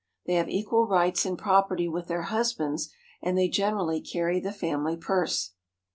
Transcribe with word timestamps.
They 0.25 0.33
have 0.33 0.49
equal 0.49 0.87
rights 0.87 1.27
in 1.27 1.37
property 1.37 1.87
with 1.87 2.07
their 2.07 2.23
husbands, 2.23 2.89
and 3.21 3.37
they 3.37 3.47
generally 3.49 4.01
carry 4.01 4.39
the 4.39 4.51
family 4.51 4.97
purse. 4.97 5.51